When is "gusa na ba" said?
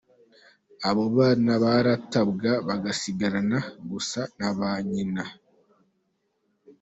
3.91-4.71